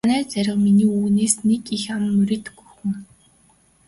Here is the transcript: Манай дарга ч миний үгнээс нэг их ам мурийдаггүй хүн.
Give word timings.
Манай 0.03 0.23
дарга 0.33 0.55
ч 0.57 0.59
миний 0.65 0.89
үгнээс 0.97 1.35
нэг 1.49 1.63
их 1.75 1.85
ам 1.93 2.03
мурийдаггүй 2.15 2.67
хүн. 2.73 2.93